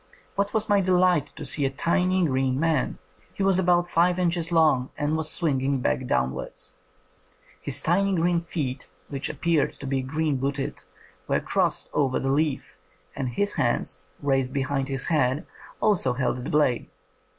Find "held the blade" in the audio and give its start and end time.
16.13-16.89